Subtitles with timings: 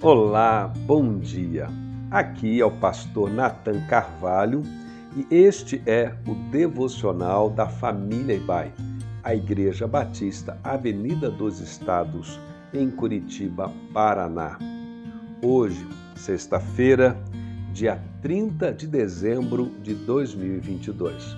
[0.00, 1.66] Olá, bom dia.
[2.08, 4.62] Aqui é o pastor Nathan Carvalho
[5.16, 8.72] e este é o devocional da família Ibai,
[9.24, 12.38] a Igreja Batista Avenida dos Estados,
[12.72, 14.56] em Curitiba, Paraná.
[15.42, 15.84] Hoje,
[16.14, 17.20] sexta-feira,
[17.72, 21.36] dia 30 de dezembro de 2022.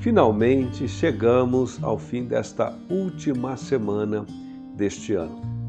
[0.00, 4.26] Finalmente chegamos ao fim desta última semana
[4.74, 5.59] deste ano.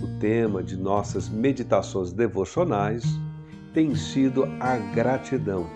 [0.00, 3.04] O tema de nossas meditações devocionais
[3.74, 5.66] tem sido a gratidão.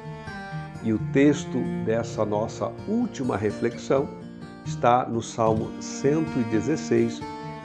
[0.83, 4.09] E o texto dessa nossa última reflexão
[4.65, 7.21] está no Salmo 116,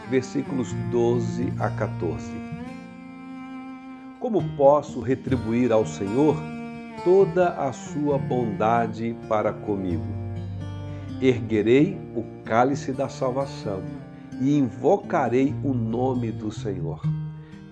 [0.10, 2.30] versículos 12 a 14.
[4.20, 6.36] Como posso retribuir ao Senhor
[7.06, 10.06] toda a sua bondade para comigo?
[11.22, 13.82] Erguerei o cálice da salvação
[14.40, 17.02] e invocarei o nome do Senhor.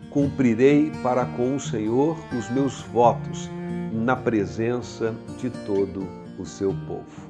[0.09, 3.50] Cumprirei para com o Senhor os meus votos
[3.94, 7.27] na presença de todo o seu povo.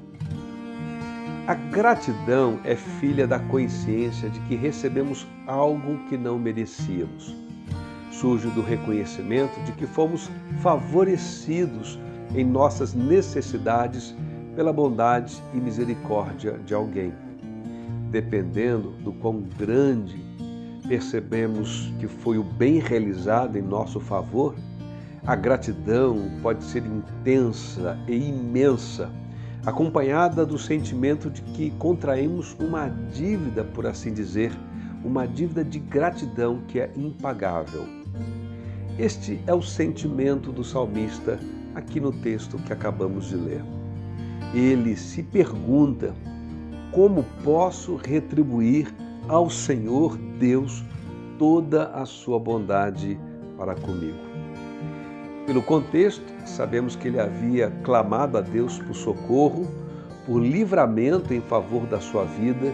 [1.48, 7.34] A gratidão é filha da consciência de que recebemos algo que não merecíamos.
[8.12, 10.30] Surge do reconhecimento de que fomos
[10.62, 11.98] favorecidos
[12.36, 14.14] em nossas necessidades
[14.56, 17.14] pela bondade e misericórdia de alguém
[18.12, 20.24] dependendo do quão grande
[20.88, 24.56] percebemos que foi o bem realizado em nosso favor,
[25.26, 29.12] a gratidão pode ser intensa e imensa,
[29.66, 34.52] acompanhada do sentimento de que contraímos uma dívida, por assim dizer,
[35.04, 37.86] uma dívida de gratidão que é impagável.
[38.98, 41.38] Este é o sentimento do salmista
[41.76, 43.62] aqui no texto que acabamos de ler.
[44.54, 46.16] Ele se pergunta
[46.92, 48.94] como posso retribuir
[49.28, 50.84] ao Senhor Deus
[51.38, 53.20] toda a sua bondade
[53.58, 54.18] para comigo?
[55.46, 59.68] Pelo contexto, sabemos que ele havia clamado a Deus por socorro,
[60.26, 62.74] por livramento em favor da sua vida,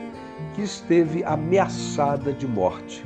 [0.55, 3.05] que esteve ameaçada de morte.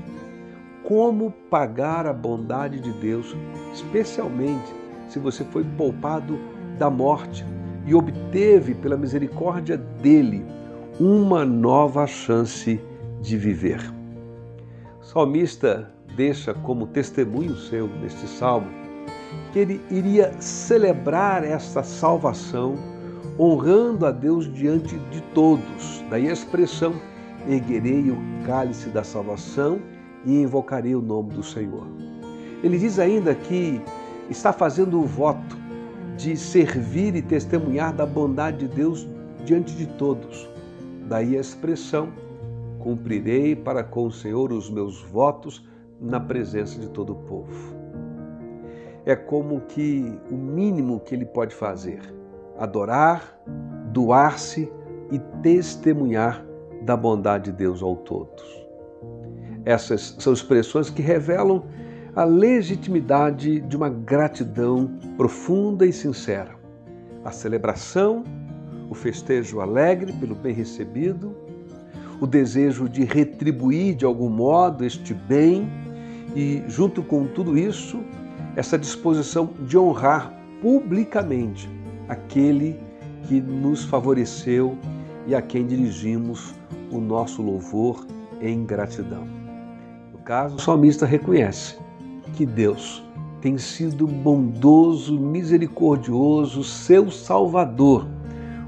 [0.83, 3.35] Como pagar a bondade de Deus,
[3.73, 4.73] especialmente
[5.09, 6.39] se você foi poupado
[6.77, 7.45] da morte
[7.85, 10.45] e obteve, pela misericórdia dele,
[10.99, 12.81] uma nova chance
[13.21, 13.79] de viver.
[14.99, 18.67] O salmista deixa como testemunho seu neste salmo
[19.51, 22.75] que ele iria celebrar esta salvação
[23.39, 26.03] honrando a Deus diante de todos.
[26.09, 26.93] Daí a expressão:
[27.47, 29.79] erguerei o cálice da salvação
[30.25, 31.85] e invocarei o nome do Senhor.
[32.63, 33.79] Ele diz ainda que
[34.31, 35.55] está fazendo o voto
[36.17, 39.07] de servir e testemunhar da bondade de Deus
[39.45, 40.56] diante de todos.
[41.07, 42.09] Daí a expressão:
[42.79, 45.67] cumprirei para com o Senhor os meus votos
[45.99, 47.75] na presença de todo o povo.
[49.05, 52.01] É como que o mínimo que ele pode fazer:
[52.57, 53.39] adorar,
[53.91, 54.71] doar-se
[55.11, 56.45] e testemunhar
[56.81, 58.67] da bondade de Deus ao todos.
[59.65, 61.63] Essas são expressões que revelam
[62.15, 66.55] a legitimidade de uma gratidão profunda e sincera.
[67.23, 68.23] A celebração
[68.89, 71.35] o festejo alegre pelo bem recebido,
[72.19, 75.69] o desejo de retribuir de algum modo este bem
[76.35, 77.99] e, junto com tudo isso,
[78.55, 81.69] essa disposição de honrar publicamente
[82.09, 82.79] aquele
[83.27, 84.77] que nos favoreceu
[85.27, 86.55] e a quem dirigimos
[86.91, 88.05] o nosso louvor
[88.41, 89.27] em gratidão.
[90.11, 91.75] No caso, o salmista reconhece
[92.35, 93.03] que Deus
[93.41, 98.07] tem sido bondoso, misericordioso, seu Salvador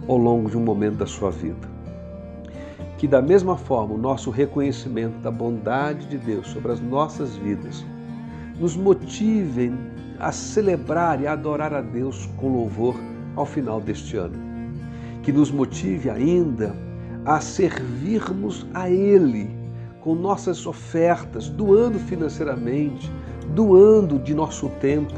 [0.10, 1.70] ao longo de um momento da sua vida.
[2.98, 7.86] Que da mesma forma o nosso reconhecimento da bondade de Deus sobre as nossas vidas
[8.60, 9.78] nos motivem
[10.20, 12.96] a celebrar e adorar a Deus com louvor
[13.36, 14.36] ao final deste ano.
[15.22, 16.76] Que nos motive ainda
[17.24, 19.48] a servirmos a Ele
[20.02, 23.12] com nossas ofertas, doando financeiramente,
[23.54, 25.14] doando de nosso tempo,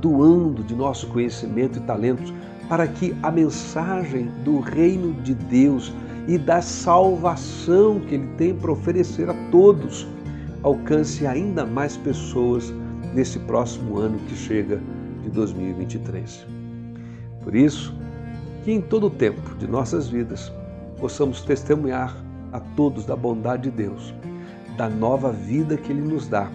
[0.00, 2.32] doando de nosso conhecimento e talentos
[2.68, 5.92] para que a mensagem do reino de Deus
[6.26, 10.06] e da salvação que Ele tem para oferecer a todos
[10.62, 12.72] alcance ainda mais pessoas
[13.14, 14.80] nesse próximo ano que chega
[15.22, 16.46] de 2023.
[17.42, 17.94] Por isso,
[18.64, 20.52] que em todo o tempo de nossas vidas
[20.98, 22.14] possamos testemunhar
[22.52, 24.12] a todos da bondade de Deus,
[24.76, 26.50] da nova vida que Ele nos dá,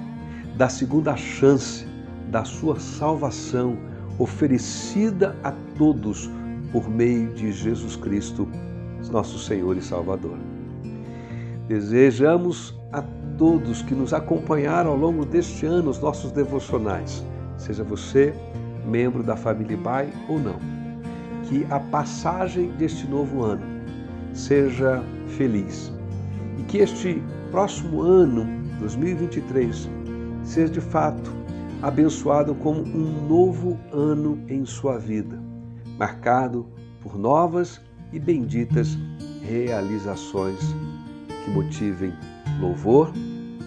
[0.55, 1.87] da segunda chance,
[2.29, 3.75] da sua salvação
[4.19, 6.29] oferecida a todos
[6.71, 8.47] por meio de Jesus Cristo,
[9.11, 10.37] nosso Senhor e Salvador.
[11.67, 13.03] Desejamos a
[13.37, 17.23] todos que nos acompanharam ao longo deste ano os nossos devocionais,
[17.57, 18.33] seja você
[18.85, 20.55] membro da família Bai ou não.
[21.43, 23.63] Que a passagem deste novo ano
[24.33, 25.03] seja
[25.37, 25.91] feliz
[26.57, 27.21] e que este
[27.51, 28.47] próximo ano,
[28.79, 29.89] 2023,
[30.43, 31.42] seja de fato
[31.83, 35.37] abençoado como um novo ano em sua vida,
[35.97, 36.65] marcado
[37.01, 37.81] por novas
[38.13, 38.97] e benditas
[39.41, 40.59] realizações
[41.43, 42.13] que motivem
[42.61, 43.11] louvor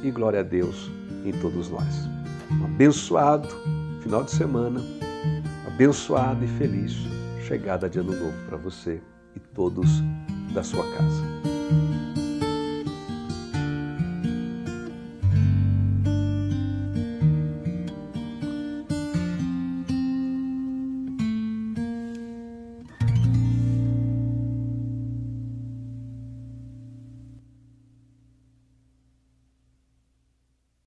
[0.02, 0.90] e glória a Deus
[1.26, 2.08] em todos nós.
[2.50, 3.48] Um abençoado
[4.00, 4.80] final de semana,
[5.66, 6.96] abençoado e feliz
[7.46, 8.98] chegada de ano novo para você
[9.34, 10.02] e todos
[10.54, 12.15] da sua casa.